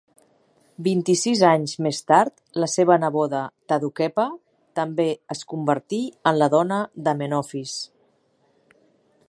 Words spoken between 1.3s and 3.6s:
anys més tard, la seva neboda